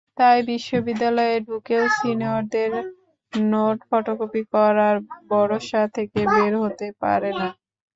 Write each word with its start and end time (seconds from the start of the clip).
তাই 0.17 0.39
বিশ্ববিদ্যালয়ে 0.49 1.35
ঢুকেও 1.47 1.83
সিনিয়রদের 1.97 2.71
নোট 3.33 3.77
ফটোকপি 3.89 4.41
করার 4.53 4.95
ভরসা 5.29 5.81
থেকে 5.95 6.19
বের 6.31 6.53
হতে 6.63 6.87
পারে 7.01 7.31
না। 7.33 7.47